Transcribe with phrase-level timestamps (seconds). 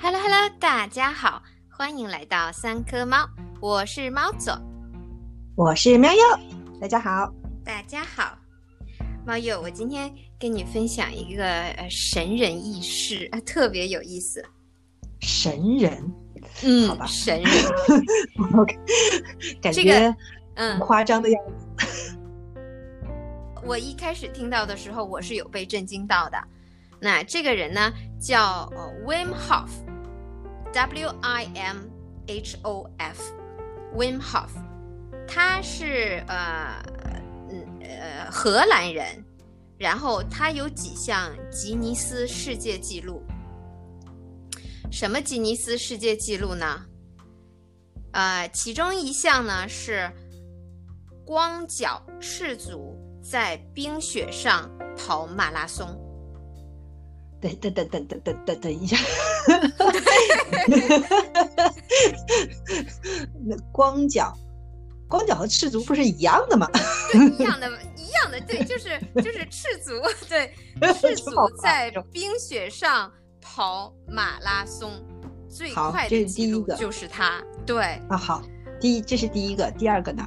[0.00, 3.28] Hello Hello，大家好，欢迎来到三颗猫，
[3.60, 4.56] 我是猫左，
[5.56, 6.20] 我是喵佑，
[6.80, 7.32] 大家好，
[7.64, 8.38] 大家好，
[9.26, 14.44] 猫友，我今天跟你分享一个呃神人轶事，呃特别有意思。
[15.20, 16.14] 神人，
[16.62, 17.04] 嗯，好吧。
[17.04, 17.52] 神人，
[18.56, 18.78] OK，
[19.60, 20.16] 感这觉个
[20.54, 22.16] 嗯，夸张的样子。
[23.64, 26.38] 我一开始听到的时候，我是有被震惊到的。
[27.00, 29.32] 那这个人呢，叫呃 Wim
[30.72, 31.78] W I M
[32.26, 34.50] H O F，Wim Hof，
[35.26, 36.82] 他是呃
[37.50, 39.24] 嗯呃荷兰人，
[39.78, 43.22] 然后他有几项吉尼斯世界纪录。
[44.90, 46.84] 什么吉尼斯世界纪录呢？
[48.12, 50.10] 呃，其中一项呢是
[51.26, 55.98] 光脚赤足在冰雪上跑马拉松。
[57.40, 58.96] 等等等等等等等等一下，
[63.46, 64.32] 那光脚，
[65.08, 66.68] 光脚和赤足不是一样的吗？
[67.38, 69.92] 一样的，一样的，对，就是就是赤足，
[70.28, 70.52] 对，
[71.00, 71.30] 赤足
[71.62, 74.92] 在冰雪上跑马拉松，
[75.48, 77.40] 最快这的记录是第一个就是他。
[77.64, 78.42] 对，啊，好，
[78.80, 80.26] 第一这是第一个，第二个呢？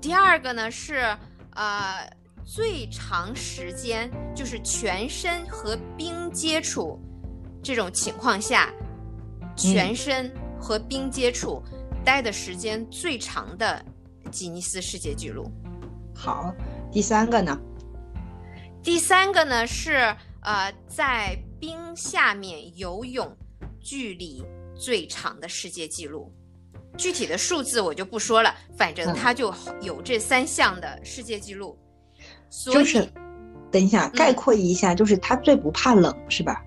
[0.00, 1.16] 第二个呢是
[1.54, 2.08] 呃
[2.44, 7.00] 最长时间，就是全身和冰接触
[7.62, 8.72] 这种情况下，
[9.56, 11.62] 全身和冰接触
[12.04, 13.82] 待的时间最长的
[14.30, 15.50] 吉尼斯世界纪录。
[16.14, 16.54] 好，
[16.92, 17.58] 第三个呢？
[18.82, 23.34] 第三个呢是呃在冰下面游泳
[23.80, 24.44] 距离
[24.76, 26.30] 最长的世界纪录。
[26.96, 31.76] 具体的数字我就不说了，反正嗯他就有这三项的世界纪录。
[32.72, 33.08] 就是，
[33.70, 36.62] 等一下，嗯概括一下，就是他最不怕冷，是吧？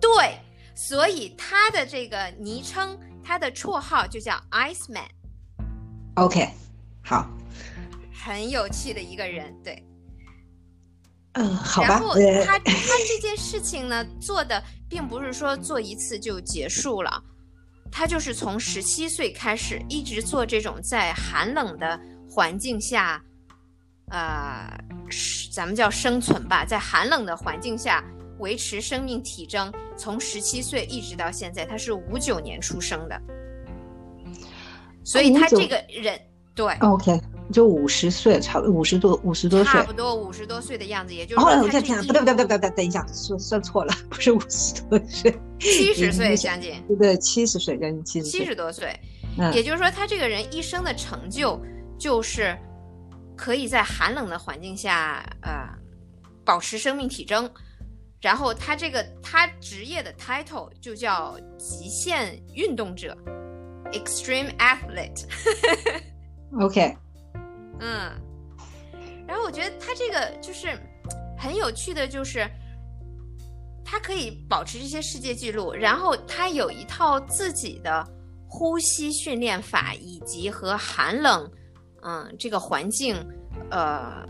[0.00, 0.38] 对，
[0.74, 6.48] 所以他的这个昵称，他的绰号就叫 Ice Man，OK，
[7.02, 7.28] 好，
[8.12, 9.54] 很有趣的一个人。
[9.62, 9.82] 对，
[11.32, 12.72] 嗯，好吧然后，呃， 他他
[13.08, 17.22] 这件事情呢，做的并不是说做一次就结束了，
[17.90, 21.98] 他就是从十七岁开始，一直做这种在寒冷的
[22.28, 23.22] 环境下，
[24.10, 24.68] 呃，
[25.08, 28.04] 是咱们叫生存吧，在寒冷的环境下
[28.38, 33.20] 维持生命体征，从十七岁一直到现在，他是五九年出生的，
[35.02, 36.20] 所以他这个人
[36.54, 36.74] 对。
[36.80, 37.20] OK，
[37.52, 39.82] 就五十岁，差不多五十多五十多岁差。
[39.84, 48.26] 不多五十多岁的样子，也就是哦，说我在天，不对不对不对不对，等一下，说算错了，不是五十多岁，七十岁嗯将近对对，七十岁，将近七十。
[48.26, 48.98] 七十多岁，
[49.38, 51.60] 嗯也就是说他这个人一生的成就
[51.98, 52.56] 就是
[53.36, 55.68] 可以在寒冷的环境下呃
[56.44, 57.50] 保持生命体征，
[58.20, 63.16] 然后他这个他职业的 title 就叫极限运动者
[63.92, 65.24] （extreme athlete）。
[66.60, 66.96] OK，
[67.80, 68.12] 嗯，
[69.26, 70.78] 然后我觉得他这个就是
[71.36, 72.48] 很有趣的，就是
[73.84, 78.06] 他可以保持这些世界纪录，然后他有一套自己的
[78.48, 81.50] 呼吸训练法，以及和寒冷，
[82.04, 83.16] 嗯，这个环境，
[83.70, 84.24] 呃，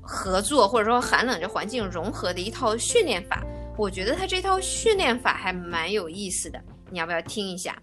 [0.00, 3.42] 合作或者说寒冷这环境融合的一套训练法。
[3.78, 7.74] 我觉得他这套训练法还蛮有意思的，你要不要听一下？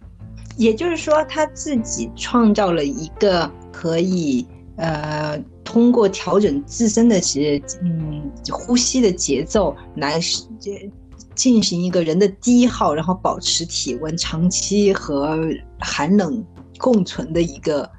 [0.58, 4.46] 也就是说他自己创造了一个可以
[4.76, 10.20] 呃通过调整自身的节嗯呼吸的节奏来
[10.60, 10.92] 这
[11.34, 15.40] 进行一个人的低耗，然后保持体温长期和
[15.80, 16.46] 寒冷
[16.78, 17.90] 共存的一个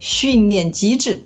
[0.00, 1.24] 训练机制。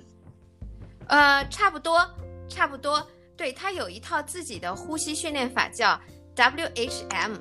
[1.07, 2.07] 呃，差不多，
[2.49, 3.07] 差不多。
[3.37, 5.99] 对，他有一套自己的呼吸训练法，叫
[6.37, 7.39] WHM。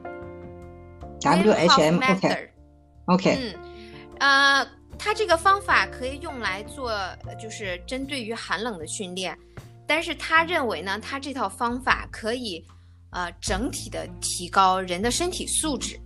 [1.20, 2.50] WHM OK。
[3.06, 3.56] OK 嗯，
[4.20, 4.68] 呃，
[4.98, 9.38] 它这个方法可以用来做，呃就是针对于寒冷的训练，
[9.86, 12.66] 但是他认为呢，他这套方法可以，
[13.12, 16.00] 呃，整体的提高人的身体素质。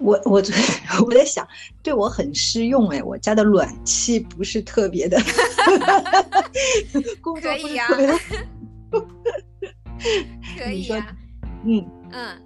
[0.00, 0.42] 我我
[1.04, 1.46] 我在想，
[1.82, 5.18] 对我很适用哎，我家的暖气不是特别的，
[7.20, 8.10] 工作不 可以呀是特别
[10.58, 11.16] 的，可以你说呀、
[11.64, 12.42] 嗯嗯，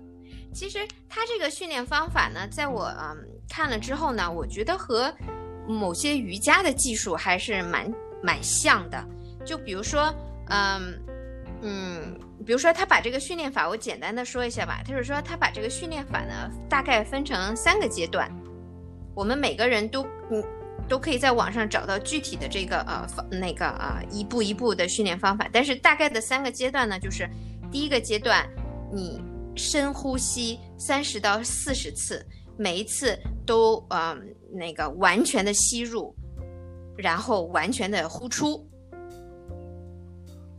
[0.52, 0.78] 其实
[1.08, 3.16] 他这个训练方法呢，在我嗯
[3.48, 5.12] 看了之后呢，我觉得和
[5.66, 7.92] 某些瑜伽的技术还是蛮
[8.22, 9.02] 蛮像的。
[9.44, 10.12] 就比如说，
[10.48, 10.98] 嗯
[11.62, 14.82] 嗯，比如说他把这个训练法，我简单的说一下吧。
[14.86, 18.30] 他是说他把这个训练法呢，大概分成三个阶段，
[19.14, 20.44] 我们每个人都嗯
[20.86, 25.48] 都可以在网上找到具体的这个呃方那个呃一步一步的训练方法。
[25.50, 27.28] 但是大概的三个阶段呢，就是
[27.72, 28.46] 第一个阶段，
[28.92, 29.22] 你
[29.56, 32.24] 深呼吸三十到四十次，
[32.58, 34.14] 每一次都呃
[34.52, 36.14] 那个完全的吸入，
[36.96, 38.68] 然后完全的呼出，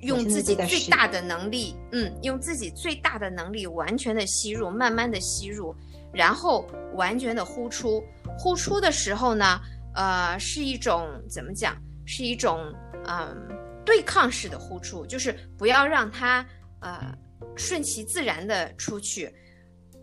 [0.06, 5.75] 用自己最大的能力，嗯，用自己最大的能力完全的吸入，慢慢的吸入，
[6.13, 8.04] 然后完全的呼出。
[8.38, 9.60] 呼出的时候呢，
[9.96, 11.75] 呃，是一种怎么讲？
[12.06, 12.74] 是一种
[13.06, 13.36] 嗯
[13.84, 16.46] 对抗式的呼出，就是不要让它
[16.80, 17.13] 呃。
[17.57, 19.34] 顺其自然的出去，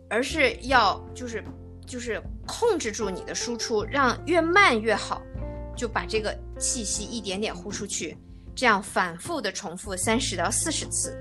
[0.09, 1.45] 而是要就是
[1.87, 5.21] 就是控制住你的输出，让越慢越好，
[5.77, 8.17] 就把这个气息一点点呼出去，
[8.55, 11.17] 这样反复的重复三十到四十次。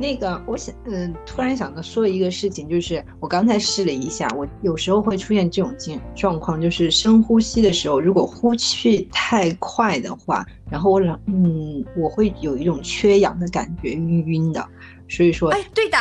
[0.00, 14.64] 那个，我想，嗯，突然想到说一个事情，就是我刚才试了一下，我有时候会出现这种境状况，就是深呼吸的时候，如果呼气太快的话，然后我老，嗯，我会有一种缺氧的感觉，晕晕的。
[15.08, 15.98] 所以说，哎，对的，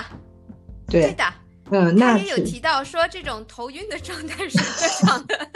[0.88, 1.24] 对的，
[1.72, 5.50] 嗯，那也有提到说这种头晕的状态是正常的。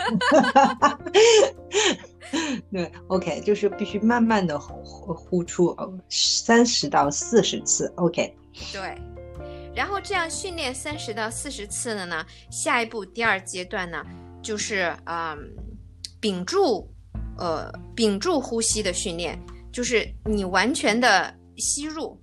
[2.72, 5.76] 对，OK，就是必须慢慢的呼呼出，
[6.10, 8.36] 三十到四十次，OK。
[8.72, 8.96] 对，
[9.76, 14.06] 然后这样训练三十到四十次的呢，下一步第二阶段呢，
[14.42, 15.38] 就是嗯，
[16.20, 16.88] 屏住，
[17.38, 19.40] 呃，屏住呼吸的训练，
[19.72, 22.20] 就是你完全的吸入。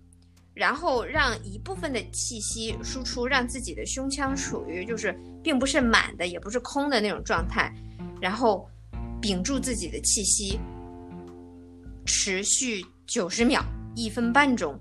[0.54, 7.72] 然后让一部分的气息输出，让自己的胸腔处于就是并不是满的，也不是空的那种状态，
[8.20, 8.68] 然后
[9.20, 10.58] 屏住自己的气息，
[12.04, 14.78] 持续九十秒、一分半钟，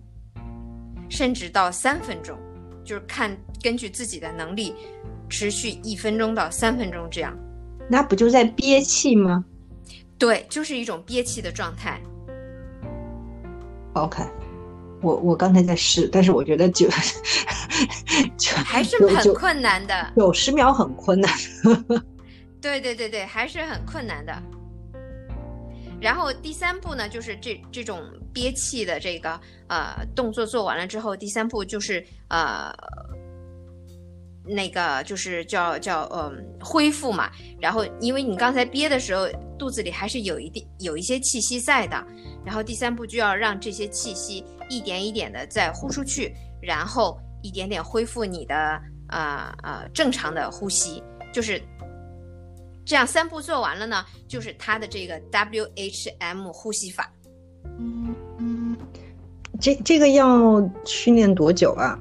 [1.09, 2.37] 甚至到三分钟，
[2.83, 4.73] 就是看根据自己的能力，
[5.29, 7.37] 持续一分钟到三分钟这样。
[7.89, 9.43] 那不就在憋气吗？
[10.17, 12.01] 对，就是一种憋气的状态。
[13.93, 14.23] OK。
[14.99, 16.87] 我我刚才在试，但是我觉得就
[18.35, 21.31] 就还是很困难的，九十秒很困难。
[22.67, 24.33] 对对对对，还是很困难的。
[26.01, 28.03] 然后第三步呢，就是这这种
[28.33, 32.71] 憋气的这个呃动作做完了之后，第三步就是呃
[34.45, 37.31] 那个就是叫叫嗯恢复嘛。
[37.59, 39.27] 然后因为你刚才憋的时候，
[39.57, 42.05] 肚子里还是有一定有一些气息在的，
[42.45, 44.45] 然后第三步就要让这些气息。
[44.69, 48.53] 一点一点的再呼出去，然后一点点恢复你的
[49.07, 51.61] 呃呃正常的呼吸，就是
[52.87, 57.11] 这样三步做完了呢，就是他的这个 W H M 呼吸法。
[57.77, 58.77] 嗯嗯，
[59.59, 61.99] 这这个要训练多久啊？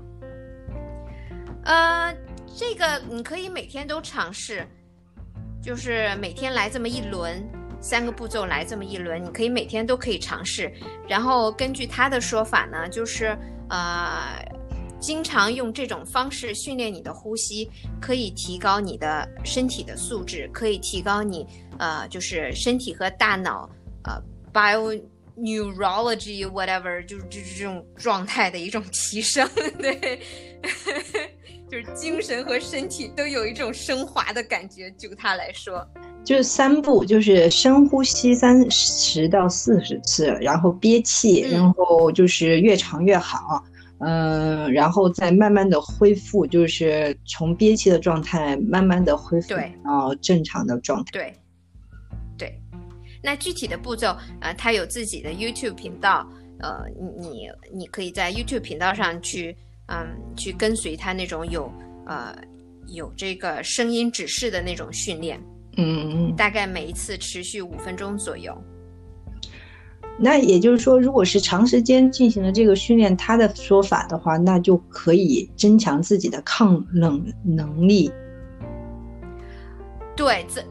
[1.64, 2.16] 呃，
[2.54, 4.64] 这个你可以每天都尝试，
[5.60, 7.44] 就是每天来这么一轮。
[7.78, 10.72] 三个步骤来这么一轮，你可以每天都可以尝试。
[11.08, 13.36] 然后根据他的说法呢，就是
[13.68, 14.38] 呃，
[15.06, 17.70] 经常用这种方式训练你的呼吸，
[18.00, 21.46] 可以提高你的身体的素质，可以提高你
[21.78, 23.70] 呃，就是身体和大脑
[24.02, 24.20] 呃
[24.52, 25.00] ，bio
[25.38, 29.48] neurology whatever，就是就是这种状态的一种提升，
[29.78, 30.20] 对，
[31.70, 34.90] 就是精神和身体都有一种升华的感觉。
[34.98, 35.86] 就他来说。
[36.24, 51.10] 就是三步，就是深呼吸三十到四十次，然后憋气，然后就是越长越好，嗯，然后再慢慢的恢复，就是从憋气的状态慢慢的恢复到正常的状态。
[51.12, 51.34] 对，
[52.36, 52.60] 对。
[53.22, 56.28] 那具体的步骤，呃，他有自己的 YouTube 频道，
[56.60, 56.84] 呃，
[57.18, 61.72] 你你可以在 YouTube 频道上去，嗯，去跟随他那种有
[62.06, 62.36] 呃
[62.88, 65.40] 有这个声音指示的那种训练。
[65.78, 68.56] 嗯，大概每一次持续五分钟左右。
[70.18, 78.10] 那也就是说，如果是长时间进行了这个训练，他的说法的话，那就可以增强自己的抗冷能力。
[80.16, 80.64] 对，整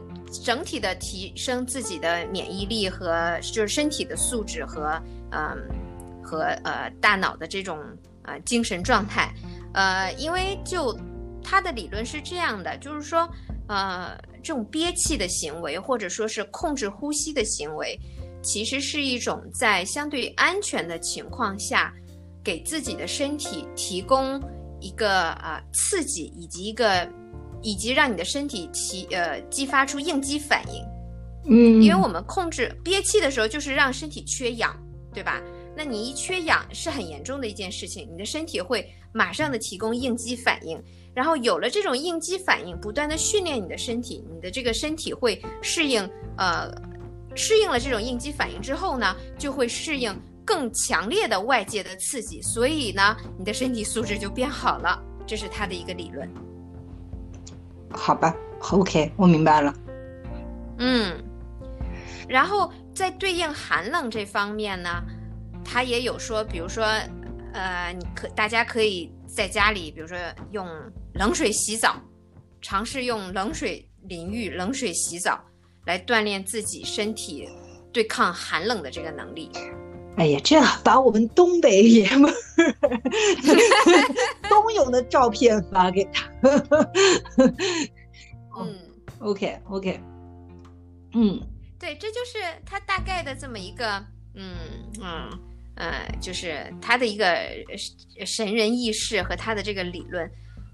[0.44, 5.00] 整体的提升自己的免疫力和就是身体的素质和
[5.30, 5.56] 嗯
[6.22, 7.78] 和呃大脑的这种
[8.22, 9.32] 呃精神状态。
[9.72, 10.98] 呃，因为就
[11.42, 13.28] 他的理论是这样的，就是说
[13.68, 14.18] 呃。
[14.42, 17.98] 这种憋气的行为，或者说是控制呼吸的行为，
[18.46, 21.92] 其实是一种在相对安全的情况下，
[22.44, 24.40] 给自己的身体提供
[24.80, 27.06] 一个呃刺激，以及一个
[27.60, 30.80] 以及让你的身体提呃激发出应激反应。
[31.48, 34.80] 嗯，因为我们控制憋气的时候，就是让身体缺氧，
[35.12, 35.42] 对吧？
[35.76, 40.80] 那你一缺氧是很严重的一件事情，你的身体会马上的提供应激反应。
[41.12, 46.70] 然后有了这种应激反应，不断的训练你的身体，你的这个身体会适应，呃，
[47.36, 55.00] 适应了这种应激反应之后呢，就会适应更强烈的外界的刺激，所以呢，你的身体素质就变好了。
[55.26, 56.28] 这是他的一个理论。
[57.90, 58.34] 好吧
[58.70, 59.74] ，OK，我明白了。
[60.78, 61.22] 嗯，
[62.28, 65.02] 然后在对应寒冷这方面呢，
[65.64, 66.84] 他也有说，比如说，
[67.52, 70.16] 呃，你可大家可以在家里，比如说
[70.52, 70.68] 用
[71.14, 71.96] 冷水洗澡，
[72.60, 75.40] 尝试用冷水淋浴、冷水洗澡
[75.86, 77.48] 来锻炼自己身体
[77.92, 79.50] 对抗寒冷的这个能力。
[80.16, 82.34] 哎呀，这样把我们东北爷们儿
[84.48, 86.26] 冬泳的照片发给他。
[88.58, 88.74] 嗯
[89.20, 90.00] ，OK OK，
[91.12, 91.38] 嗯，
[91.78, 94.02] 对，这就是他大概的这么一个，
[94.34, 94.56] 嗯
[95.02, 95.28] 嗯
[95.74, 97.36] 呃，就是他的一个
[98.24, 100.26] 神人意识和他的这个理论。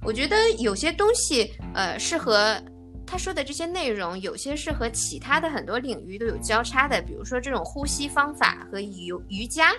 [0.05, 2.63] 我觉得有些东西，呃，是和
[3.13, 9.71] 他说的这些内容，有些是和其他的很多领域都有交叉的，比如说这种呼吸方法和瑜瑜伽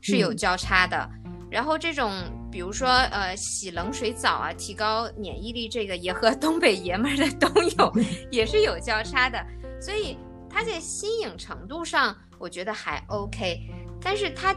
[0.00, 1.08] 是有交叉的。
[1.48, 2.10] 然后这种，
[2.50, 7.92] 比如说呃，洗冷水澡啊，提高免疫力，这个也和东北爷们儿的冬泳
[8.32, 9.38] 也是有交叉的。
[9.80, 10.18] 所以
[10.50, 13.60] 他在新颖程度上，我觉得还 OK。
[14.00, 14.52] 但是他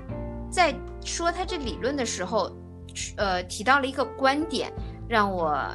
[0.50, 2.51] 在说他这理论的时候，
[3.17, 4.74] 呃，提到了一个观点，
[5.08, 5.72] 让我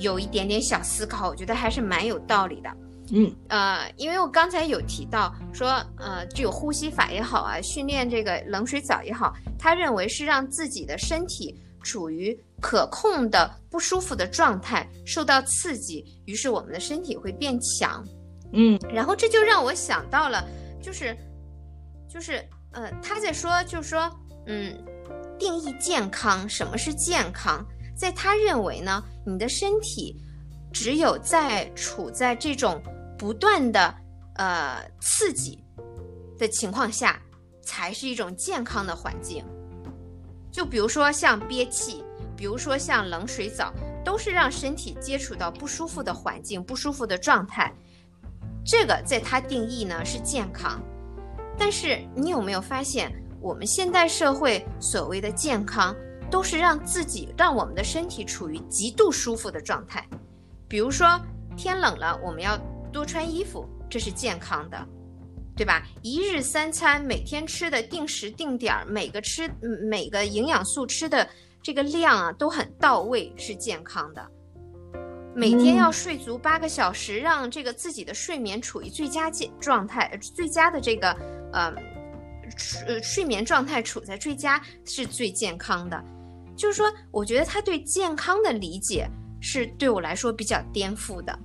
[0.00, 2.70] 有一点点小思考，我觉得还是蛮有道理的。
[3.12, 18.02] 嗯，呃，因为我刚才有提到说，呃，这个呼吸法也好啊，训练这个冷水澡也好，他认为是让自己的身体处于可控的不舒服的状态，受到刺激，于是我们的身体会变强。
[18.54, 20.42] 嗯，然后这就让我想到了，
[20.80, 21.14] 就是，
[22.08, 24.10] 就是，呃，他在说，就是说，
[24.46, 24.74] 嗯，
[25.38, 27.62] 定义健康，什么是健康？
[27.94, 30.16] 在他认为呢，你的身体
[30.72, 32.82] 只有在处在这种
[33.16, 33.94] 不断的
[34.36, 35.62] 呃刺激
[36.38, 37.20] 的情况下，
[37.62, 39.44] 才是一种健康的环境。
[40.50, 42.04] 就比如说像憋气，
[42.36, 43.72] 比如说像冷水澡，
[44.04, 47.72] 都是让身体接触到不舒服的环境、不舒服的状态。
[48.64, 50.80] 这个在它定义呢是健康。
[51.58, 55.94] 但是你有没有发现，我们现代社会所谓的健康，
[56.30, 60.06] 都是让自己让我们的身体处于极度舒服的状态。
[60.68, 61.20] 比如说
[61.56, 62.58] 天冷了，我们要
[62.92, 64.86] 多穿衣服，这是健康的，
[65.56, 65.86] 对吧？
[66.02, 69.48] 一日三餐，每天吃的定时定点，每个吃
[69.88, 71.28] 每个营养素吃的
[71.62, 74.26] 这个量啊都很到位，是健康的。
[75.36, 81.10] 每天要睡足八个小时，让这个自己的睡眠处于最佳健状态，最佳的这个
[81.52, 81.74] 呃
[82.56, 86.04] 睡睡眠状态处在最佳是最健康的。
[86.56, 89.08] 就是说，我觉得他对健康的理解
[89.40, 91.38] 是对我来说比较颠覆的。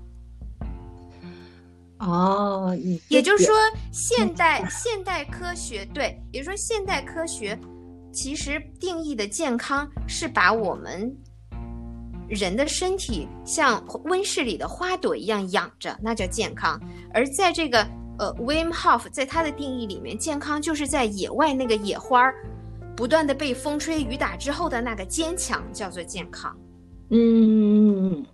[1.99, 2.73] 哦，
[3.09, 3.55] 也就是说，
[3.91, 7.59] 现代现代科学对，也就是说，现代科学
[8.13, 11.13] 其实定义的健康是把我们
[12.29, 16.79] 人的身体像温室里的花朵一样养着，那叫健康。
[17.13, 17.85] 而在这个
[18.17, 22.33] 呃，Wim Hof 在他的定义里面，健康就是在野外那个野花儿
[22.99, 26.53] 不断的被风吹雨打之后的那个坚强，叫做健康。
[27.11, 28.25] 嗯。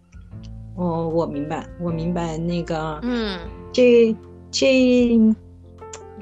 [0.75, 3.39] 哦，我明白，我明白那个，嗯，
[3.72, 4.15] 这
[4.50, 5.19] 这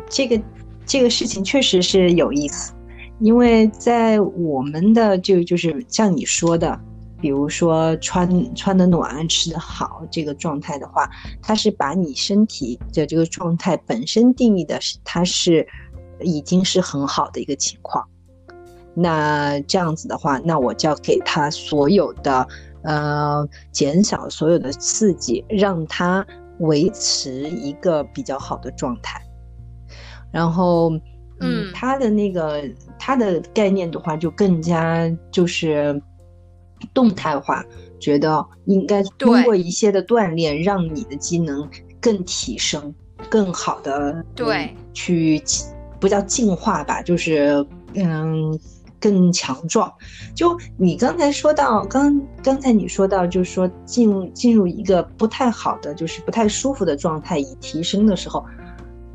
[0.10, 0.42] 这个
[0.86, 2.74] 这个事情确实是有意思，
[3.22, 6.78] 因为在我们的就就是像你说的，
[7.22, 11.10] 比如说穿穿的暖、吃的好这个状态的话，
[11.42, 15.66] 它是把你身体的这个状态本身定义的是它是
[16.20, 18.06] 已经是很好的一个情况，
[18.96, 22.48] 那这样子的话，那我就要给他所有的。
[22.86, 26.28] 呃，减少所有的刺激，让他
[26.60, 29.22] 维持一个比较好的状态。
[30.34, 30.92] 然后，
[31.40, 32.62] 嗯，他的那个
[33.00, 35.98] 他的概念的话，就更加就是
[36.94, 37.64] 动态化，
[38.02, 41.66] 觉得应该通过一些的锻炼，让你的机能
[42.02, 42.94] 更提升，
[43.30, 45.42] 更好的对去
[46.02, 48.60] 不叫进化吧，就是嗯。
[49.04, 49.94] 更强壮，
[50.34, 58.46] 就你刚才说到，刚刚才你说到，就是说进进入一个不太好的，就是不太舒服的状态以提升的时候，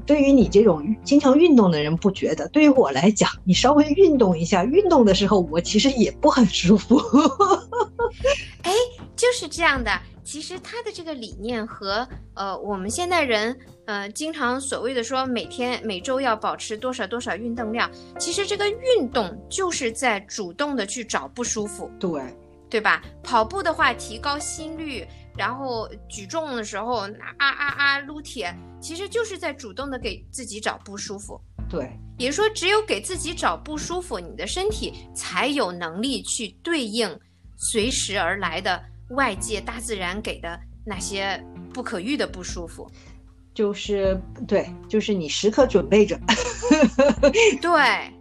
[0.04, 7.00] 对于你这种经常运动的人不觉得，对于我来讲，你稍微运动一下，运动的时候我其实也不很舒服。
[8.60, 8.72] 哎，
[9.18, 9.90] 就是这样的。
[10.24, 22.22] 其实他的这个理念和呃我们现代人呃经常所谓的说每天每周要保持多少多少运动量，其实这个运动就是在主动的去找不舒服，对
[22.70, 23.02] 对吧？
[23.22, 25.06] 跑步的话提高心率，
[25.36, 31.40] 然后举重的时候啊啊啊撸铁，其实就是在主动的给自己找不舒服。
[31.70, 37.18] 对，也就是说只有给自己找不舒服，你的身体才有能力去对应。
[37.60, 38.80] 随时而来的
[39.10, 42.90] 外界大自然给的那些不可遇的不舒服。
[43.54, 46.16] 就是对，就是你时刻准备着。
[47.60, 48.12] 对，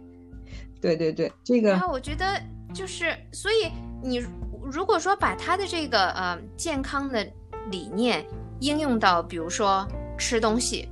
[0.80, 1.70] 对对对，这个。
[1.70, 2.42] 然后我觉得
[2.74, 3.70] 就是，所以
[4.02, 4.20] 你
[4.64, 7.24] 如果说把他的这个呃健康的
[7.70, 8.26] 理念
[8.60, 9.86] 应用到，比如说
[10.18, 10.88] 吃东西，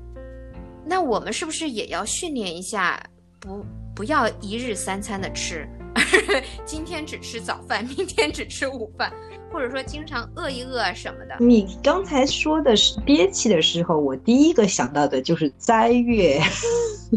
[0.85, 3.03] 那我们是不是也要训练一下，
[3.41, 5.69] 不不要一日三餐的吃，
[6.65, 9.13] 今天只吃早饭，明天只吃午饭。
[9.53, 11.37] 或者说经常饿一饿什么的。
[11.39, 16.41] 你刚才说的是憋气的时候，我第一个想到的就是斋月，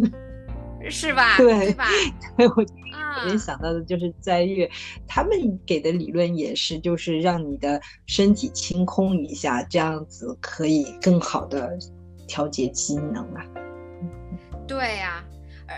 [0.89, 1.35] 是吧？
[1.37, 1.87] 对吧？
[2.37, 2.63] 对，我
[3.25, 4.69] 联想到的就是斋月。
[5.05, 11.77] 他们给的理论也是，就是让你的身体清空一下，这样子可以更好的
[12.27, 13.43] 调节机能啊。
[14.67, 15.21] 对呀。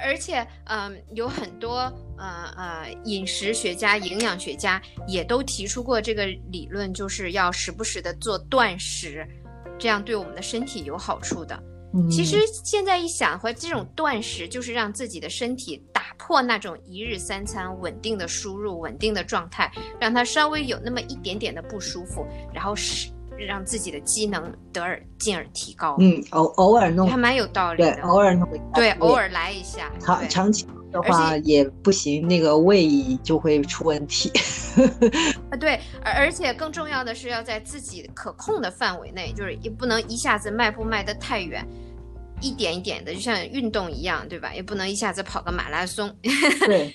[0.04, 1.78] 而且，嗯，有很多
[2.18, 9.28] 呃呃饮食学家、营养学家也都提出过这个理论，就是要时不时的做断食，
[9.78, 11.62] 这样对我们的身体有好处的。
[12.10, 19.70] 其实现在一想，和这种断食就是让自己的身体打破那种一日三餐稳定的输入、稳定的状态，
[20.00, 23.10] 让它稍微有那么一点点的不舒服，然后是。
[23.46, 25.96] 让自己的机能得而进而提高。
[26.00, 27.94] 嗯，偶偶尔弄还蛮有道理的。
[27.94, 29.92] 对，偶尔弄对，偶尔来一下。
[30.00, 32.88] 长长期的话也不行，那个胃
[33.24, 34.32] 就会出问题。
[35.50, 41.66] 啊， 对，而而且更重要的是要在自己可控的范围内，就是也不能一下子迈步迈得太远，
[42.42, 44.54] 一点一点的，就像运动一样，对吧？
[44.54, 46.14] 也不能一下子跑个马拉松。
[46.66, 46.94] 对。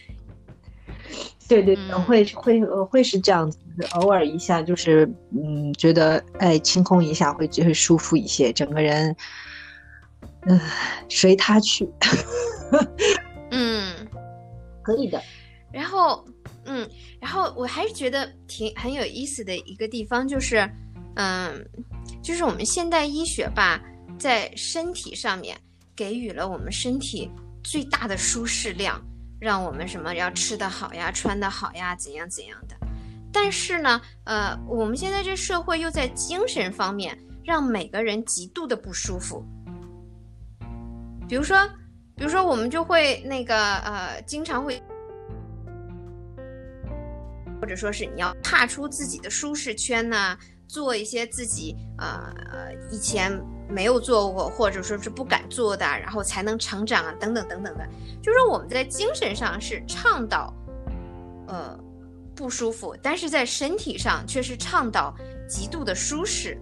[1.48, 3.56] 对对，会会会是这样子，
[3.92, 9.14] 偶尔一下就是，嗯，觉得哎清空一下会就会舒服一些，整个人，
[10.46, 10.60] 嗯，
[11.08, 11.88] 随他去，
[13.50, 13.94] 嗯，
[14.82, 15.22] 可以的。
[15.72, 16.24] 然后，
[16.64, 16.88] 嗯，
[17.20, 20.68] 然后我还是觉得挺很有意思的一个地方，就是，
[21.16, 21.64] 嗯，
[22.22, 23.82] 就是我们现代医学吧，
[24.18, 25.56] 在身体上面
[25.94, 27.30] 给予了我们身体
[27.62, 29.00] 最大的舒适量。
[29.38, 32.75] 让我们什么要吃得好呀，穿得好呀，怎样怎样的？
[33.38, 39.44] 但是呢，呃，我们现在这社会又在精神方面让每个人极度的不舒服。
[41.28, 41.58] 比如说，
[42.14, 44.82] 比如说我们就会那个呃，经常会，
[47.60, 50.34] 或者说是你要踏出自己的舒适圈呢，
[50.66, 52.32] 做一些自己呃
[52.90, 53.38] 以前。
[53.68, 57.84] 没有做过，或者说是不敢做的，然后才能成长啊，等等等等的。
[58.22, 60.54] 就是说我们在精神上是倡导，
[61.48, 61.76] 呃，
[62.36, 65.12] 不舒服，但是在身体上却是倡导
[65.48, 66.56] 极度的舒适。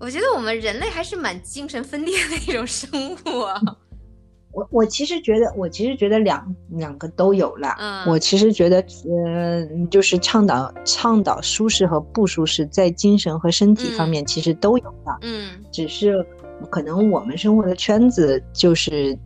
[0.00, 2.90] 我觉得我们人类还是蛮精神分裂的一种生
[3.26, 3.60] 物啊。
[4.52, 7.76] 我我其实觉得，我其实觉得两两个都有了。
[7.78, 8.84] 嗯，我其实觉得，
[9.26, 15.18] 嗯，就是倡导倡导舒适和不舒适，在精神和身体方面其实都有的。
[15.22, 16.26] 嗯，只是
[16.68, 19.16] 可能我们生活的圈子就是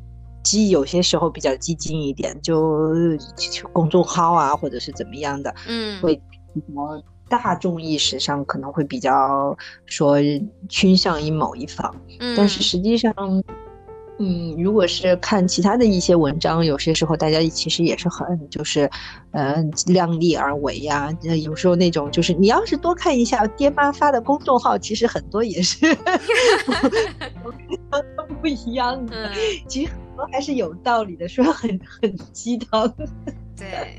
[0.44, 2.92] 激，有些时候比较激进一点，就
[3.72, 5.52] 公众号啊，或者是怎么样的。
[5.66, 6.14] 嗯，会
[6.54, 10.18] 什么大众意识上可能会比较说
[10.68, 11.92] 倾向于某一方。
[12.20, 13.12] 嗯，但是实际上。
[14.18, 18.88] 嗯，如果是看其他的一些文章，有些时候大家其实也是很就是，
[19.32, 21.10] 呃，量力而为呀。
[21.42, 25.92] 有时候那种就是，你要是多看一下爹妈发的公众号，其实很多也是
[28.40, 29.32] 不一样的。
[29.66, 32.94] 其实很多还是有道理的，说很很鸡汤。
[33.56, 33.98] 对，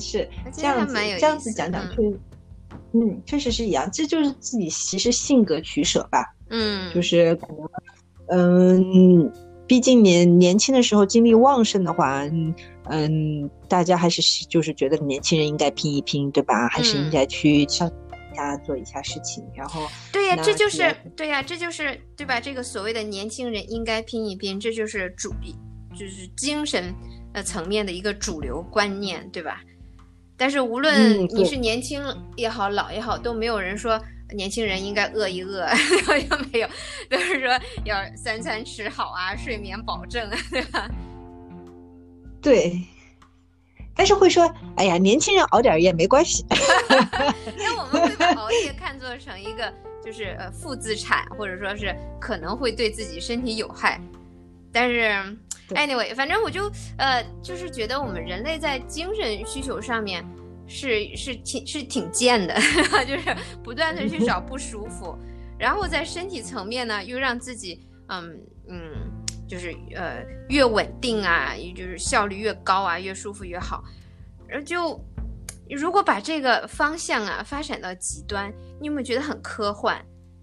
[0.00, 2.02] 是这样子，这样子讲讲，确，
[2.92, 3.88] 嗯，确实是一样。
[3.92, 6.34] 这就是自己其实性格取舍吧。
[6.48, 7.58] 嗯，就是可能。
[8.34, 9.30] 嗯，
[9.66, 12.22] 毕竟年年轻的时候精力旺盛的话，
[12.88, 16.66] 嗯，大家还是就是觉得年轻人应该拼一拼，对吧？
[16.68, 17.90] 还是应该去上
[18.34, 22.40] 家做一下事情，然后对呀，这就是对呀，这就是对吧？
[22.40, 25.54] 这个所谓的年轻人应该拼一拼，这就是主力，
[25.92, 26.94] 就是精神
[27.34, 29.60] 呃层面的一个主流观念，对吧？
[30.38, 32.02] 但是无论你是年轻
[32.36, 34.00] 也好，老也好，都没有人说。
[34.32, 35.66] 年轻人应该饿一饿，
[36.06, 36.68] 好像没有，
[37.08, 37.48] 都是说
[37.84, 40.90] 要三餐吃好啊，睡眠保证，对吧？
[42.40, 42.80] 对，
[43.94, 46.44] 但是会说，哎呀，年轻人熬点夜没关系。
[47.58, 49.72] 因为我们会把熬夜看作成一个
[50.04, 54.00] 就是呃负资产，或者说是可能会对自己身体有害。
[54.72, 55.12] 但是
[55.70, 60.24] anyway，反正我就呃就是觉得我们人类在精神需求上面。
[60.66, 62.54] 是是挺是挺贱的，
[63.06, 65.16] 就是不断的去找不舒服，
[65.58, 68.92] 然后在身体层面呢，又让自己嗯嗯，
[69.48, 73.84] 就是呃越稳定啊，也就是效率越高啊，越舒服越好，
[74.48, 74.98] 然后就
[75.70, 80.00] 如果把这个方向啊发展到极端，你有没有觉得很科幻？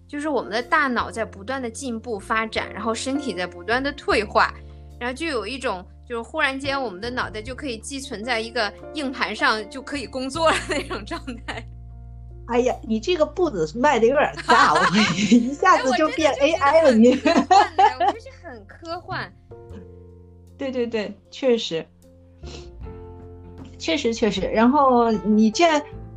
[0.08, 4.52] 就是我们的大脑在不断的进步发展，然后身体在不断的退化，
[4.98, 11.64] 然后就有一种就是忽然间我们的脑袋就可以寄存在一个硬盘上就可以工作了那种状态。
[12.50, 14.80] 哎呀，你这个步子迈的有点大，我
[15.14, 17.10] 一下子就变 AI 了，你。
[17.14, 19.32] 我就是很科幻。
[20.58, 21.86] 对对对，确实，
[23.78, 24.40] 确实确实。
[24.40, 25.64] 然后你这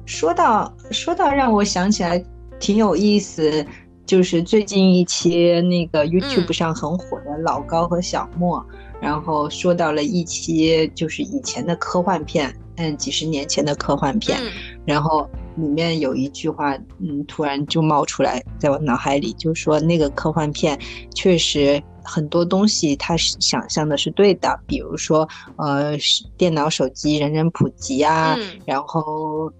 [0.07, 2.25] 说到说到，让我想起来
[2.59, 3.63] 挺有意思。
[4.05, 8.63] 就是最近一期那个 YouTube 上很火的老高和小莫，
[9.03, 14.39] 然后说到了一些就是以前的科幻片，嗯，几十年前的科幻片，
[14.85, 20.79] 然后里面有一句话，嗯，突然就冒出来在我脑海里，就说那个科幻片
[21.13, 25.97] 确实很多东西他想象的是对的，比如说呃，
[26.37, 29.51] 电脑、手机人人普及啊，然后。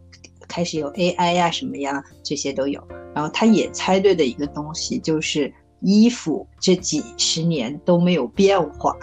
[0.46, 2.80] 开始有 AI 呀，什么呀，这些都有。
[3.16, 5.52] 然后他也猜对的一个东西就是
[5.84, 8.96] 衣服，这几十年都没有变化。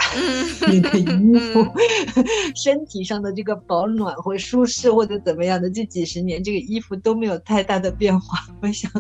[0.69, 1.66] 你的衣服，
[2.57, 8.38] 身体上的这个保暖或舒适或者怎么样的，这几十年这个衣服都没有太大的变化。
[8.62, 8.90] 我想，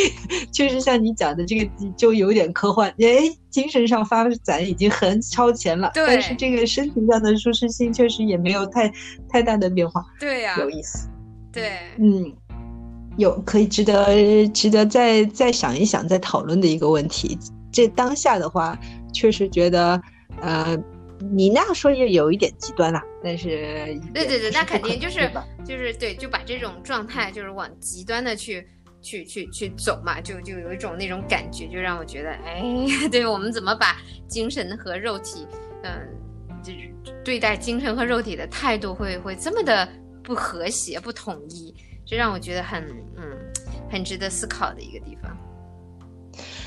[0.52, 2.90] 确实像你讲的这个就有点科幻。
[2.98, 8.92] 哎，精神上发展已经很超前了，但是这个身体上的舒适性确实也没有太
[9.28, 10.04] 太大的变化。
[10.20, 11.08] 对呀，有意思。
[11.52, 12.32] 对，嗯，
[13.16, 17.38] 有可以值得值得再再想一想、再讨论的一个问题。
[17.72, 18.78] 这当下的话，
[19.12, 20.00] 确实觉得，
[20.40, 20.76] 呃，
[21.32, 23.00] 你那样说也有一点极端了。
[23.22, 25.30] 但是，对对对，那肯定就是
[25.64, 28.66] 就是对，就把这种状态就是往极端的去
[29.02, 32.62] 去去去走嘛，就就有一种那种感觉，就让我觉得，哎，
[33.10, 35.46] 对我们怎么把精神和肉体，
[35.84, 35.92] 嗯，
[36.62, 36.92] 就是
[37.24, 39.88] 对待精神和肉体的态度会会这么的。
[40.22, 42.82] 不和谐、不统一，这让我觉得很
[43.16, 43.22] 嗯，
[43.90, 45.36] 很值得思考的一个地方。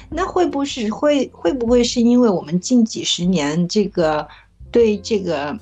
[0.10, 4.28] 那会不是会会不会是因为我们近几十年这个
[4.72, 5.58] 对这个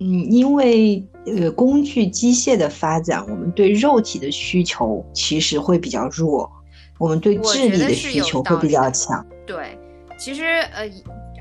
[0.00, 6.50] 嗯，因为呃工具机械的发展，我们对肉体的需求其实会比较弱，
[6.98, 9.24] 我们对智力的需求会比较强。
[9.46, 9.78] 对，
[10.18, 10.44] 其实
[10.74, 10.90] 呃。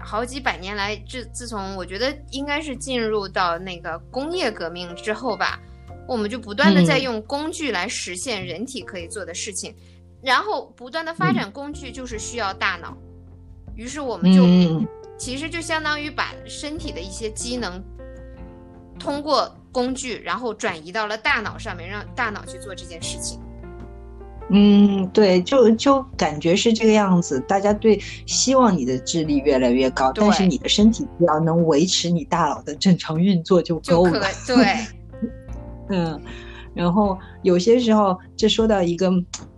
[0.03, 5.60] 好几百年来，自自从我觉得应该是进入到那个工业革命之后吧。
[6.12, 9.74] 我们就不断的在用工具来实现人体可以做的事情，
[10.21, 12.97] 然后不断的发展工具就是需要大脑，
[13.78, 14.86] 于是我们就
[15.17, 17.82] 其实就相当于把身体的一些机能
[19.00, 23.39] 通过工具，然后转移到了大脑上面，让大脑去做这件事情。
[24.50, 27.39] 嗯，对，就就感觉是这个样子。
[27.47, 34.28] 大家对希望你的智力越来越高，但是你的身体只要能维持你大脑的正常运作就够了。
[34.45, 34.86] 对。
[35.91, 36.19] 嗯，
[36.73, 39.12] 然后有些时候，这说到一个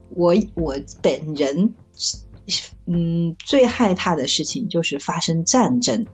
[0.09, 1.73] 我我本人，
[2.87, 6.05] 嗯，最害怕的事情就是发生战争。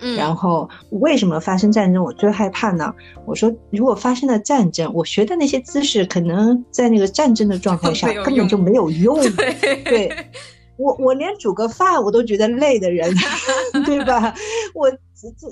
[0.00, 2.92] 嗯，然后为什么发生战争我最害怕呢？
[3.24, 9.16] 我说，如果发生了战争，我学的那些知识，可能在那个战争的状态下 根本就没有用。
[9.84, 10.10] 对，
[10.76, 13.14] 我我连煮个饭我都觉得累的人，
[13.86, 14.34] 对吧？
[14.74, 14.90] 我。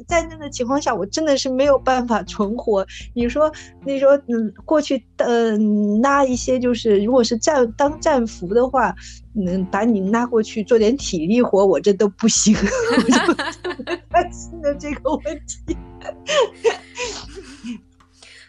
[0.06, 2.86] 在那的情况下，我真的是没有办法存活。
[3.14, 3.52] 你说，
[3.84, 5.56] 你说，嗯，过去呃
[6.02, 8.94] 拉一些，就是如果是战当战俘的话，
[9.34, 12.56] 能把你拉过去做点体力活，我这都不行。
[12.96, 15.76] 我就担心的这个问题。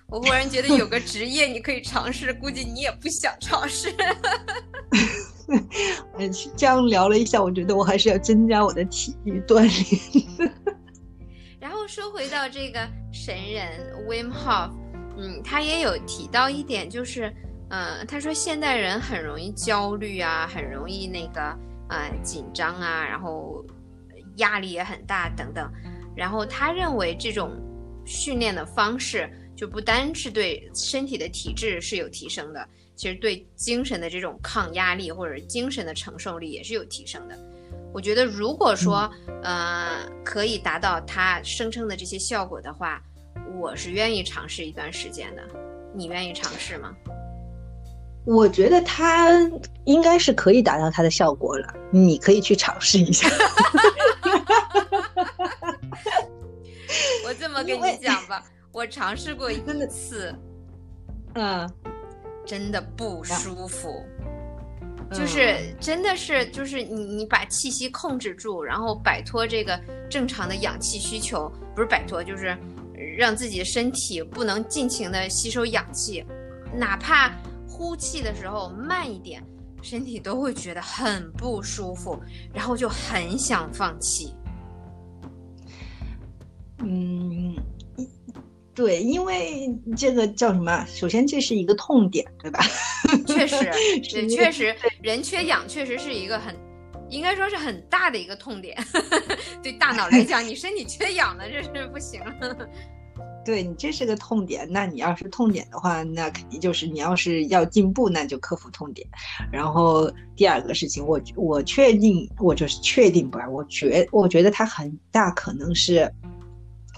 [0.08, 3.92] 我忽然觉得有个职业你可以尝试，估计你也不想尝试。
[6.18, 10.54] 嗯，这样聊了一下，我觉得我还是要增加我的体育锻炼。
[11.64, 14.70] 然后说回到这个神人 Wim Hof，
[15.16, 17.34] 嗯，他也有提到一点，就是，
[17.70, 23.66] 嗯，他说现代人很容易焦虑啊，很容易那个，呃，紧张啊，然后
[24.36, 25.72] 压力也很大等等。
[26.18, 27.54] 然后他认为这种
[28.06, 37.40] 训练的方式，就不单是对身体的体质是有提升的，其实对精神的这种抗压力或者精神的承受力也是有提升的。
[37.94, 39.10] 我觉得，如果说，
[39.44, 43.02] 呃，可以达到他声称的这些效果的话，
[43.60, 45.44] 我是愿意尝试一段时间的。
[45.94, 46.92] 你愿意尝试吗？
[48.26, 49.30] 我觉得他
[49.84, 51.74] 应该是可以达到它的效果了。
[51.92, 53.30] 你可以去尝试一下。
[57.26, 60.34] 我这么跟你讲吧，我尝试过一次，
[61.36, 61.70] 嗯，
[62.46, 64.04] 真的不舒服。
[65.14, 72.58] 就是真的是，就是你你把气息控制住，然后摆脱这个正常的氧气需求，不是摆脱，就是
[73.18, 76.26] 让自己的身体不能尽情的吸收氧气。
[76.76, 77.32] 哪怕
[77.68, 79.44] 呼气的时候慢一点，
[79.82, 82.20] 身体都会觉得很不舒服，
[82.54, 84.34] 然后就很想放弃。
[86.86, 87.33] 嗯，
[88.76, 90.84] 对，因为这个叫什么？
[90.88, 92.60] 首先这是一个痛点，对吧？
[93.28, 93.72] 确实，
[94.04, 96.56] 是，确实，人缺氧确实是一个很，
[97.08, 98.76] 应该说是很大的一个痛点。
[99.62, 102.20] 对大脑来讲，你身体缺氧了，这是不行。
[103.46, 109.08] 对你这是个痛点，那你要是痛点的话，那肯定就是你要是要进步，那就克服痛点。
[109.52, 116.12] 然后第二个事情，我我确定，我就是确定不，我觉我觉得它很大可能是。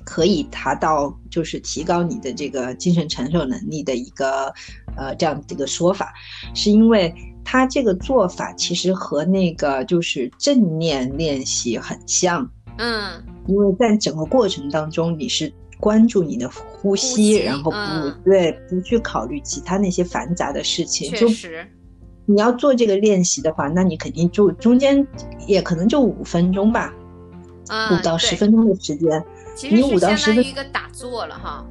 [0.05, 4.53] 可以达到就是提高你的这个精神承受能力的一个，
[4.95, 6.13] 呃，这样的一个说法，
[6.53, 7.13] 是因为
[7.43, 21.67] 他这个做法其实和那个就是正念练习很像，嗯，因为在整个过程当中你是关注你的呼吸，然后不对不去考虑其他那些繁杂的事情，确实，
[22.27, 25.05] 你要做这个练习的话，那你肯定就中间
[25.47, 26.93] 也可能就五分钟吧，
[27.91, 29.25] 五到十分钟的时间。
[29.55, 31.65] 其实是相当于一个打坐了哈，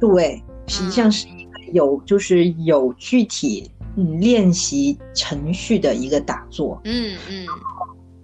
[0.00, 7.46] 对，实际上是一个有就是有具体嗯练习程序的一个打坐，嗯嗯，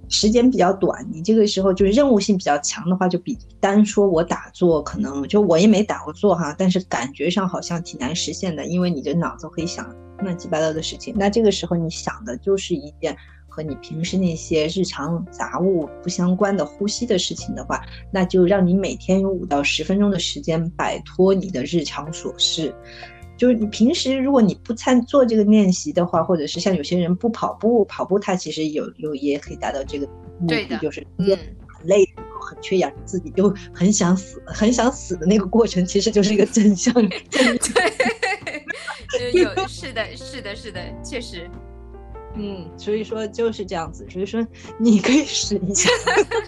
[0.08, 9.88] 时间比较短，你这个时候就是任务性比较强的话，就比单说我打坐可能就我也没打过坐哈，但是感觉上好像挺难实现的，因为你的脑子会想
[10.18, 13.16] 乱七八糟的事情，那这个时候你想的就是一件。
[13.56, 17.80] 和你平时那些日常杂物不相关的呼吸的事情的话，
[18.12, 22.74] 那就让你每天有五到十分钟的时间摆脱你的日常琐事。
[23.38, 30.06] 就是你平时如果你不参做这个练习的话，或者是像有些人不跑步，跑步它其实有有也可以达到这个
[30.38, 31.28] 目的，就是嗯
[31.66, 32.04] 很累
[32.40, 36.92] 很缺氧，自己就很想死很想死的那个过程，其实就是一个真相。
[39.12, 41.48] 对，有是的是的是的，确实。
[42.38, 44.46] 嗯，所以说就是这样子，所以说
[44.78, 45.88] 你可以试一下。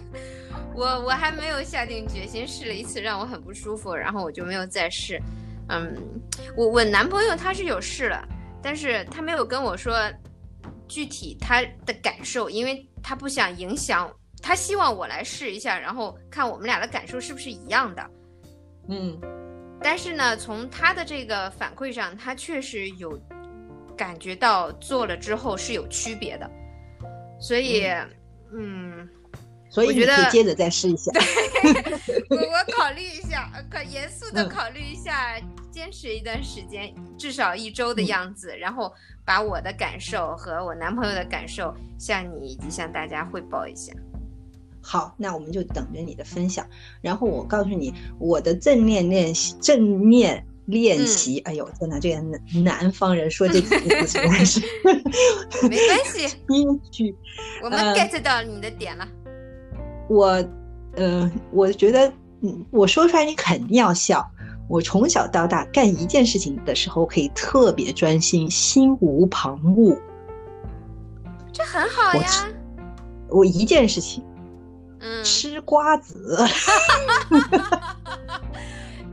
[0.77, 5.21] 我我还没有下定决心，试了一次让我很不舒服，然后我就没有再试。
[5.69, 5.97] 嗯，
[6.57, 8.23] 我我男朋友他是有试了，
[8.63, 9.99] 但是他没有跟我说
[10.87, 14.09] 具体他的感受，因为他不想影响，
[14.43, 18.11] 他希望我来试一下，然后看我们俩的感受是不是一样的。
[18.89, 19.19] 嗯，
[19.83, 23.19] 但是呢，从他的这个反馈上，他确实有。
[23.99, 26.49] 感觉到做了之后是有区别的，
[27.41, 27.85] 所以，
[28.55, 29.09] 嗯，
[29.69, 31.11] 所以我觉得接着再试一下。
[32.31, 35.37] 我我考虑一下，可严肃的考虑一下，
[35.73, 38.93] 坚持一段时间，至少一周的样子，然后
[39.25, 43.93] 把我的感受和我男朋友的感受向你以及向大家汇报一下。
[44.81, 46.65] 好，那我们就等着你的分享。
[47.03, 50.47] 然后我告诉你，我的正念练习，正念。
[50.69, 54.61] 练习，哎呦，天哪，这个南南方人说这几个字实在是
[55.69, 56.37] 没关系。
[56.49, 57.17] 英剧，
[57.63, 59.09] 我们 get 到你的点了。
[60.11, 60.45] 我，
[60.97, 64.31] 呃，我觉得，嗯，我说出来你肯定要笑。
[64.69, 69.99] 我从小到大干一件事情的时候，可以特别专心，心无旁骛。
[71.51, 72.29] 这很好呀。
[73.31, 74.23] 我一件事情，
[75.01, 76.37] 嗯，吃瓜子。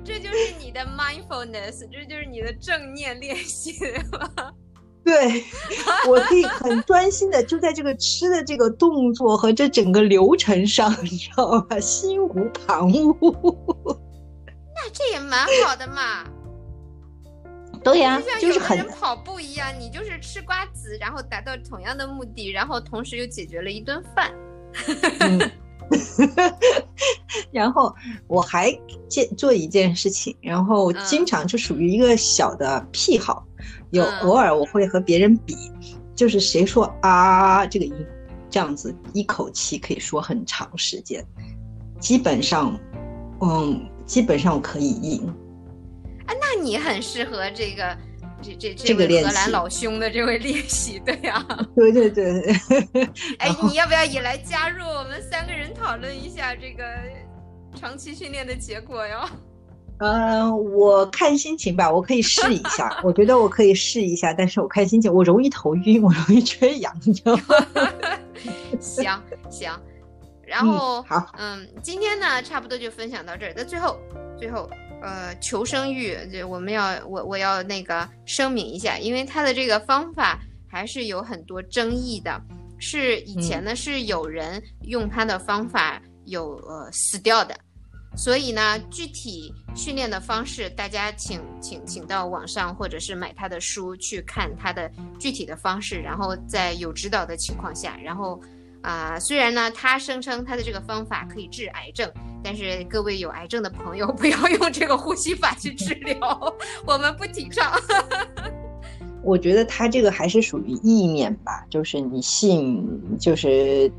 [0.05, 3.73] 这就是你的 mindfulness，这就是你的正念练习
[4.11, 4.53] 吧？
[5.03, 5.43] 对，
[6.07, 11.79] 我可以很专心的就在这个吃的这个动作和这整个流程上，你知道吧？
[11.79, 13.97] 心无旁骛。
[14.75, 16.23] 那这也蛮好的嘛。
[17.83, 24.31] 对呀，就是很跑步一样，你就是吃瓜子，然后达到同样的目的，然后同时又解决了一顿饭。
[27.51, 27.93] 然后
[28.27, 28.71] 我还
[29.09, 33.45] 做做一件事情，然后经常就属于一个小的癖好，
[33.91, 35.55] 有偶尔我会和别人比，
[36.15, 37.93] 就是谁说啊这个音
[38.49, 41.25] 这样子一口气可以说很长时间，
[41.99, 42.77] 基本上，
[43.41, 45.27] 嗯，基本上我可以赢。
[46.25, 47.97] 啊，那你很适合这个。
[48.53, 52.41] 这这这个荷兰老兄的这位练习，对 呀，对对对。
[53.39, 54.85] 哎，你要不要也来加入？
[54.85, 56.83] 我们三个人讨论一下这个
[57.79, 59.29] 长期训练的结果哟。
[59.99, 62.99] 嗯， 我看心情吧，我可以试一下。
[63.03, 67.41] 我觉得我可以试一下，但是我看心情，我容易头晕，我容易缺氧，你知道吗？
[68.79, 69.71] 行行，
[70.45, 73.53] 然后好，嗯，今天呢，差不多就分享到这儿。
[73.55, 73.97] 那最后，
[74.37, 74.69] 最后。
[75.01, 82.41] 呃，求生欲，这我们要我我要那个声明一下，因为他的这个方法还是有很多争议的。
[82.77, 87.57] 是以前呢是有人用他的方法有呃死掉的，
[88.17, 98.39] 所以呢，具体训练的方式，大家请请请到网上或者是买他的书去看他的具体的方式，然后在有指导的情况下，然后
[98.81, 102.11] 啊，虽然呢，他声称他的这个方法可以治癌症，
[102.45, 106.17] 但是各位有癌症的朋友 不要用这个呼吸法去治疗，
[106.85, 107.73] 我们不提倡。
[109.23, 112.87] 我觉得他这个还是属于意念吧，就是你信，
[113.19, 113.91] 就是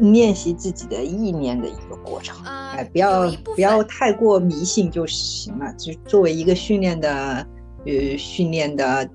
[0.00, 5.72] 练习自己的意念的一个过程，哎，不要不要太过迷信就行了。
[5.74, 7.46] 就作为一个训练的，
[7.86, 9.08] 呃，训练的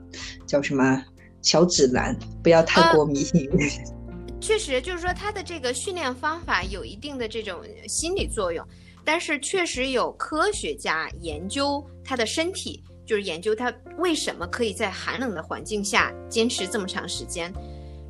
[0.45, 1.03] 叫什么
[1.41, 3.45] 小指南，不要太过迷信。
[4.39, 8.65] 确实，就是说他的这个训练方法有一定的这种心理作用，
[9.03, 12.83] 但是确实有科学家研究他的身体。
[13.05, 17.49] 就是研究他为什么可以在寒冷的环境下坚持这么长时间，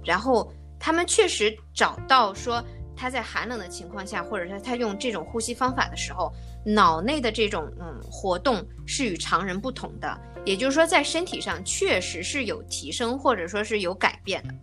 [0.04, 6.34] 然后他们确实找到说他在寒冷的情况下，或者说他用这种呼吸方法的时候，
[6.66, 14.54] 脑内的这种嗯活动是与常人不同的，也就是说在身体上确实是有提升或者说是有改变的，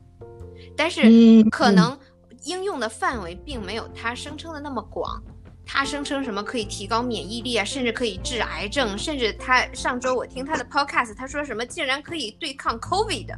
[0.76, 1.02] 但是
[1.50, 1.98] 可能
[2.44, 5.22] 应用的范围并没有他声称的那么广。
[5.66, 13.34] 他声称什么可以提高免疫力啊，甚至可以治癌症，甚至他上周我听他的 podcast，他说什么竟然可以对抗 COVID，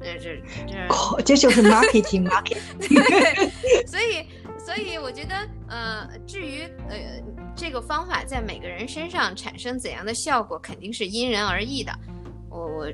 [0.00, 2.58] 呃，这这 这就是 marketing marketing。
[2.80, 4.26] 对，所以
[4.58, 5.36] 所以我觉得，
[5.68, 7.22] 呃，至于呃
[7.54, 11.96] 这个方法在每个人身上产生怎样的效果，肯定是因人而异的。
[12.50, 12.92] 我我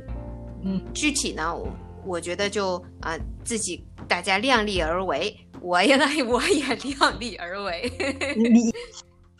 [0.63, 1.67] 嗯，具体呢，我
[2.07, 5.37] 我觉得就啊自己大家量力而为。
[5.61, 7.91] 我也来，我也量力而为，
[8.37, 8.67] 你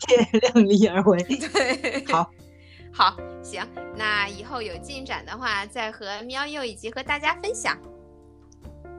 [0.09, 1.21] 也 量力而为。
[1.23, 2.31] 对，好，
[2.91, 3.63] 好，行，
[3.95, 7.77] 那以后有进展的话，再和喵佑以及和大家分享。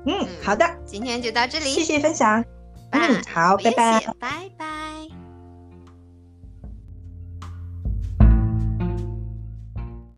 [0.07, 2.45] 嗯，好的，今天就到这里，谢谢分享。
[2.93, 5.16] 嗯，好，拜拜，拜拜。